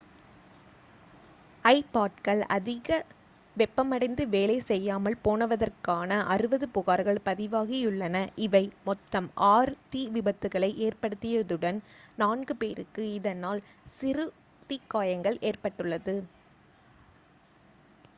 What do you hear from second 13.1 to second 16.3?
இதனால் சிறு தீக்காயங்கள் ஏற்பட்டுள்ளது